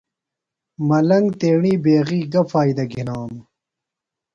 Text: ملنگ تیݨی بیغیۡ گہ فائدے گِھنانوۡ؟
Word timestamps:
ملنگ 0.87 1.27
تیݨی 1.39 1.73
بیغیۡ 1.83 2.25
گہ 2.31 2.41
فائدے 2.51 2.85
گِھنانوۡ؟ 2.91 3.43